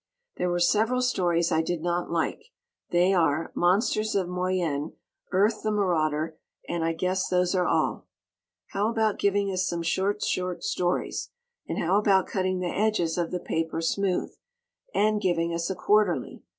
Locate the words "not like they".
1.83-3.13